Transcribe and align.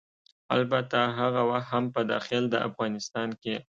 البته 0.55 0.99
هغه 1.19 1.41
وخت 1.51 1.67
هم 1.73 1.85
په 1.93 2.01
داخل 2.11 2.43
د 2.49 2.55
افغانستان 2.67 3.29
کې 3.41 3.55